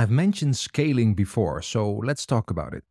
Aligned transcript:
I've 0.00 0.10
mentioned 0.10 0.56
scaling 0.56 1.12
before, 1.12 1.60
so 1.60 1.92
let's 1.92 2.24
talk 2.24 2.50
about 2.50 2.72
it. 2.72 2.84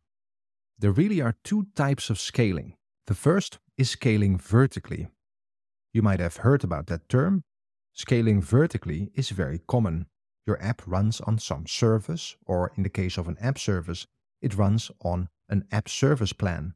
There 0.78 0.92
really 0.92 1.20
are 1.20 1.34
two 1.42 1.66
types 1.74 2.08
of 2.08 2.20
scaling. 2.20 2.76
The 3.08 3.16
first 3.16 3.58
is 3.76 3.90
scaling 3.90 4.38
vertically. 4.38 5.08
You 5.92 6.02
might 6.02 6.20
have 6.20 6.36
heard 6.36 6.62
about 6.62 6.86
that 6.86 7.08
term. 7.08 7.42
Scaling 7.94 8.40
vertically 8.40 9.10
is 9.16 9.30
very 9.30 9.58
common. 9.66 10.06
Your 10.46 10.62
app 10.62 10.86
runs 10.86 11.20
on 11.22 11.40
some 11.40 11.66
service, 11.66 12.36
or 12.46 12.70
in 12.76 12.84
the 12.84 12.88
case 12.88 13.18
of 13.18 13.26
an 13.26 13.38
app 13.40 13.58
service, 13.58 14.06
it 14.40 14.56
runs 14.56 14.92
on 15.02 15.30
an 15.48 15.64
app 15.72 15.88
service 15.88 16.32
plan. 16.32 16.74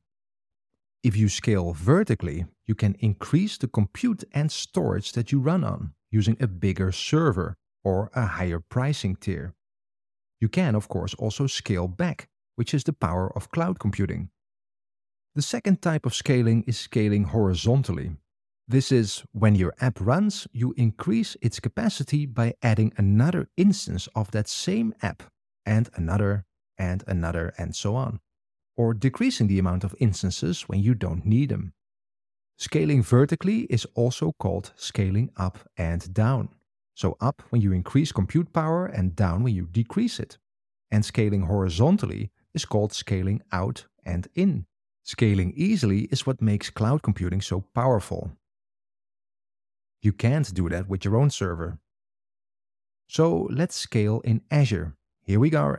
If 1.04 1.16
you 1.16 1.28
scale 1.28 1.74
vertically, 1.74 2.46
you 2.66 2.74
can 2.74 2.96
increase 2.98 3.56
the 3.56 3.68
compute 3.68 4.24
and 4.32 4.50
storage 4.50 5.12
that 5.12 5.30
you 5.30 5.38
run 5.38 5.62
on 5.62 5.94
using 6.10 6.36
a 6.40 6.48
bigger 6.48 6.90
server 6.90 7.54
or 7.84 8.10
a 8.16 8.26
higher 8.26 8.58
pricing 8.58 9.14
tier. 9.14 9.54
You 10.40 10.48
can, 10.48 10.74
of 10.74 10.88
course, 10.88 11.14
also 11.14 11.46
scale 11.46 11.88
back, 11.88 12.28
which 12.56 12.74
is 12.74 12.84
the 12.84 12.92
power 12.92 13.32
of 13.36 13.50
cloud 13.50 13.78
computing. 13.78 14.30
The 15.34 15.42
second 15.42 15.82
type 15.82 16.06
of 16.06 16.14
scaling 16.14 16.64
is 16.66 16.78
scaling 16.78 17.24
horizontally. 17.24 18.12
This 18.68 18.92
is 18.92 19.24
when 19.32 19.56
your 19.56 19.74
app 19.80 20.00
runs, 20.00 20.46
you 20.52 20.72
increase 20.76 21.36
its 21.42 21.60
capacity 21.60 22.24
by 22.24 22.54
adding 22.62 22.92
another 22.96 23.48
instance 23.56 24.08
of 24.14 24.30
that 24.30 24.48
same 24.48 24.94
app, 25.02 25.24
and 25.66 25.90
another, 25.94 26.46
and 26.78 27.04
another, 27.06 27.52
and 27.58 27.74
so 27.74 27.94
on. 27.96 28.20
Or 28.76 28.94
decreasing 28.94 29.48
the 29.48 29.58
amount 29.58 29.84
of 29.84 29.94
instances 29.98 30.62
when 30.62 30.80
you 30.80 30.94
don't 30.94 31.26
need 31.26 31.50
them. 31.50 31.74
Scaling 32.56 33.02
vertically 33.02 33.62
is 33.62 33.86
also 33.94 34.32
called 34.38 34.72
scaling 34.76 35.30
up 35.36 35.58
and 35.76 36.14
down. 36.14 36.48
So 36.94 37.16
up 37.20 37.42
when 37.50 37.60
you 37.60 37.72
increase 37.72 38.12
compute 38.12 38.52
power 38.52 38.86
and 38.86 39.16
down 39.16 39.42
when 39.42 39.54
you 39.54 39.66
decrease 39.66 40.20
it. 40.20 40.38
And 40.90 41.04
scaling 41.04 41.42
horizontally 41.42 42.30
is 42.54 42.64
called 42.64 42.92
scaling 42.92 43.42
out 43.50 43.86
and 44.04 44.28
in. 44.34 44.66
Scaling 45.02 45.52
easily 45.56 46.02
is 46.10 46.26
what 46.26 46.40
makes 46.40 46.70
cloud 46.70 47.02
computing 47.02 47.40
so 47.40 47.64
powerful. 47.74 48.32
You 50.00 50.12
can't 50.12 50.54
do 50.54 50.68
that 50.68 50.88
with 50.88 51.04
your 51.04 51.16
own 51.16 51.30
server. 51.30 51.78
So 53.08 53.48
let's 53.50 53.74
scale 53.74 54.20
in 54.20 54.42
Azure. 54.50 54.94
Here 55.22 55.40
we 55.40 55.50
go. 55.50 55.78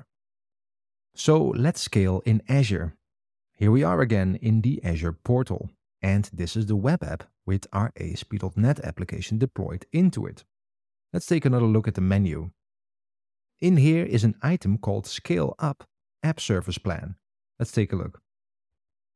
So 1.15 1.53
let's 1.55 1.79
scale 1.79 2.21
in 2.25 2.41
Azure. 2.49 2.95
Here 3.53 3.71
we 3.71 3.83
are 3.83 4.01
again 4.01 4.37
in 4.41 4.61
the 4.61 4.83
Azure 4.83 5.13
portal. 5.13 5.69
And 6.01 6.29
this 6.33 6.55
is 6.55 6.65
the 6.65 6.75
web 6.75 7.03
app 7.03 7.23
with 7.45 7.67
our 7.71 7.91
ASP.NET 7.99 8.79
application 8.81 9.37
deployed 9.37 9.85
into 9.91 10.25
it. 10.25 10.43
Let's 11.15 11.27
take 11.27 11.45
another 11.45 11.65
look 11.65 11.87
at 11.87 11.93
the 11.93 12.01
menu. 12.01 12.51
In 13.61 13.77
here 13.77 14.03
is 14.03 14.25
an 14.25 14.35
item 14.41 14.77
called 14.77 15.07
Scale 15.07 15.55
Up 15.59 15.85
App 16.21 16.41
Service 16.41 16.77
Plan. 16.77 17.15
Let's 17.57 17.71
take 17.71 17.93
a 17.93 17.95
look. 17.95 18.19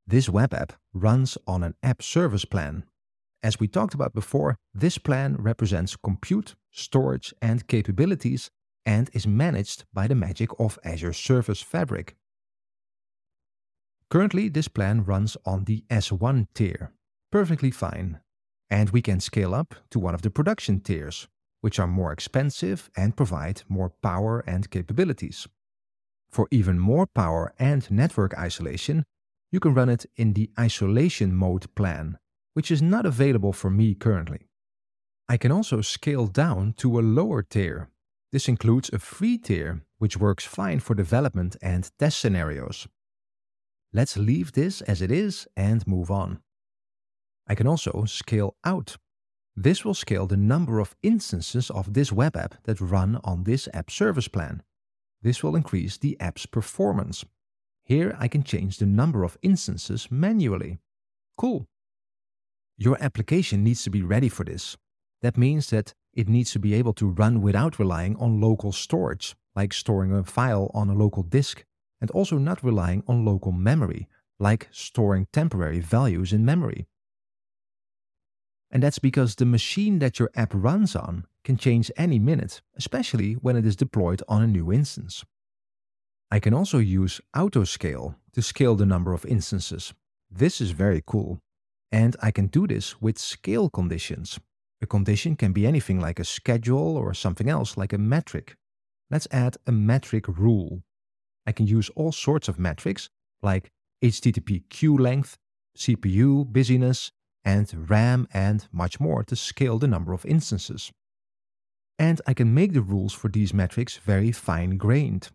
This 0.08 0.30
web 0.30 0.53
app 0.53 0.72
runs 0.94 1.38
on 1.45 1.61
an 1.61 1.75
app 1.83 2.02
service 2.02 2.45
plan. 2.45 2.86
As 3.44 3.59
we 3.59 3.67
talked 3.67 3.94
about 3.94 4.14
before, 4.14 4.56
this 4.73 4.97
plan 4.97 5.36
represents 5.38 5.97
compute, 5.97 6.56
storage, 6.72 7.33
and 7.41 7.67
capabilities 7.67 8.50
and 8.86 9.09
is 9.11 9.28
managed 9.28 9.84
by 9.94 10.08
the 10.08 10.16
magic 10.16 10.58
of 10.58 10.80
Azure 10.86 11.11
Service 11.11 11.61
Fabric. 11.61 12.16
Currently, 14.09 14.47
this 14.47 14.69
plan 14.69 15.03
runs 15.03 15.36
on 15.45 15.66
the 15.66 15.84
S1 15.89 16.47
tier. 16.56 16.94
Perfectly 17.30 17.72
fine. 17.72 18.22
And 18.69 18.91
we 18.91 19.02
can 19.02 19.19
scale 19.19 19.53
up 19.53 19.75
to 19.91 20.00
one 20.00 20.16
of 20.16 20.22
the 20.22 20.30
production 20.30 20.80
tiers, 20.80 21.28
which 21.61 21.79
are 21.79 21.88
more 21.88 22.11
expensive 22.11 22.89
and 22.95 23.17
provide 23.17 23.63
more 23.67 23.89
power 24.02 24.43
and 24.47 24.69
capabilities. 24.69 25.47
For 26.29 26.47
even 26.51 26.79
more 26.79 27.07
power 27.07 27.53
and 27.57 27.89
network 27.89 28.38
isolation, 28.38 29.03
you 29.51 29.59
can 29.59 29.73
run 29.73 29.89
it 29.89 30.05
in 30.16 30.33
the 30.33 30.49
isolation 30.59 31.35
mode 31.35 31.73
plan, 31.75 32.17
which 32.53 32.69
is 32.69 32.81
not 32.81 33.05
available 33.05 33.53
for 33.53 33.69
me 33.69 33.95
currently. 33.95 34.47
I 35.28 35.38
can 35.38 35.51
also 35.51 35.81
scale 35.81 36.28
down 36.28 36.73
to 36.78 37.00
a 37.00 37.01
lower 37.01 37.44
tier. 37.44 37.89
This 38.31 38.47
includes 38.47 38.89
a 38.94 39.00
free 39.00 39.38
tier, 39.38 39.84
which 39.97 40.17
works 40.17 40.45
fine 40.45 40.79
for 40.79 40.94
development 40.94 41.55
and 41.61 41.89
test 41.97 42.19
scenarios. 42.19 42.88
Let's 43.91 44.17
leave 44.17 44.51
this 44.51 44.81
as 44.81 45.01
it 45.01 45.11
is 45.11 45.47
and 45.57 45.85
move 45.88 46.11
on. 46.11 46.41
I 47.47 47.55
can 47.55 47.66
also 47.66 48.05
scale 48.05 48.55
out 48.63 48.97
this 49.64 49.84
will 49.84 49.94
scale 49.94 50.25
the 50.25 50.38
number 50.38 50.80
of 50.80 50.96
instances 51.03 51.70
of 51.70 51.94
this 51.94 52.14
web 52.14 52.38
app 52.38 52.64
that 52.64 52.80
run 52.80 53.20
on 53.25 53.44
this 53.44 53.68
app 53.74 53.92
service 53.92 54.30
plan. 54.30 54.64
This 55.22 55.44
will 55.44 55.56
increase 55.56 55.97
the 55.97 56.18
app's 56.22 56.46
performance. 56.46 57.25
Here 57.84 58.16
I 58.18 58.30
can 58.30 58.44
change 58.44 58.78
the 58.78 58.86
number 58.86 59.25
of 59.25 59.38
instances 59.42 60.08
manually. 60.09 60.80
Cool. 61.38 61.68
Your 62.78 62.97
application 63.02 63.62
needs 63.64 63.84
to 63.84 63.90
be 63.90 64.02
ready 64.02 64.30
for 64.30 64.46
this. 64.46 64.78
That 65.22 65.38
means 65.38 65.70
that 65.72 65.94
it 66.14 66.30
needs 66.30 66.52
to 66.52 66.59
be 66.59 66.74
able 66.74 66.94
to 66.94 67.09
run 67.09 67.41
without 67.41 67.80
relying 67.80 68.16
on 68.16 68.40
local 68.40 68.72
storage, 68.72 69.36
like 69.58 69.74
storing 69.74 70.14
a 70.14 70.24
file 70.24 70.72
on 70.74 70.90
a 70.90 70.96
local 70.96 71.24
disk, 71.24 71.66
and 72.00 72.09
also 72.12 72.38
not 72.38 72.64
relying 72.64 73.03
on 73.08 73.26
local 73.26 73.52
memory, 73.52 74.08
like 74.40 74.70
storing 74.72 75.28
temporary 75.34 75.81
values 75.81 76.31
in 76.31 76.46
memory. 76.46 76.88
And 78.72 78.84
that's 78.84 79.00
because 79.00 79.35
the 79.35 79.46
machine 79.46 80.00
that 80.00 80.19
your 80.19 80.30
app 80.35 80.52
runs 80.53 80.96
on 80.96 81.25
can 81.44 81.57
change 81.57 81.91
any 81.97 82.19
minute, 82.19 82.62
especially 82.75 83.34
when 83.34 83.56
it 83.56 83.66
is 83.66 83.75
deployed 83.75 84.22
on 84.28 84.44
a 84.44 84.47
new 84.47 84.72
instance. 84.72 85.25
I 86.31 86.40
can 86.40 86.53
also 86.53 86.78
use 86.78 87.19
autoscale 87.35 88.16
to 88.34 88.41
scale 88.41 88.75
the 88.75 88.85
number 88.85 89.13
of 89.13 89.25
instances. 89.25 89.94
This 90.29 90.62
is 90.62 90.72
very 90.72 91.02
cool. 91.06 91.40
And 91.91 92.16
I 92.22 92.29
can 92.29 92.47
do 92.47 92.68
this 92.68 93.02
with 93.02 93.18
scale 93.18 93.69
conditions. 93.69 94.40
A 94.81 94.85
condition 94.85 95.35
can 95.35 95.52
be 95.52 95.66
anything 95.66 96.00
like 96.00 96.19
a 96.19 96.24
schedule 96.24 96.96
or 96.96 97.16
something 97.16 97.50
else 97.50 97.78
like 97.78 97.94
a 97.94 97.97
metric. 97.97 98.56
Let's 99.09 99.28
add 99.31 99.58
a 99.66 99.72
metric 99.72 100.28
rule. 100.28 100.84
I 101.47 101.52
can 101.52 101.66
use 101.66 101.90
all 101.96 102.12
sorts 102.12 102.47
of 102.47 102.59
metrics 102.59 103.09
like 103.41 103.72
HTTP 104.03 104.69
queue 104.69 104.96
length, 104.96 105.38
CPU 105.75 106.46
busyness, 106.46 107.12
and 107.44 107.89
RAM 107.89 108.27
and 108.33 108.67
much 108.72 109.00
more 109.00 109.23
to 109.23 109.35
scale 109.35 109.79
the 109.79 109.88
number 109.88 110.13
of 110.13 110.25
instances. 110.25 110.91
And 111.97 112.22
I 112.25 112.33
can 112.33 112.53
make 112.53 112.73
the 112.73 112.81
rules 112.81 113.13
for 113.13 113.27
these 113.27 113.53
metrics 113.53 113.97
very 113.97 114.31
fine 114.31 114.77
grained. 114.77 115.29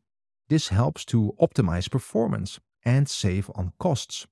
This 0.48 0.68
helps 0.68 1.04
to 1.06 1.34
optimize 1.40 1.90
performance 1.90 2.60
and 2.84 3.08
save 3.08 3.50
on 3.54 3.72
costs. 3.78 4.26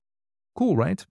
Cool, 0.55 0.75
right? 0.75 1.05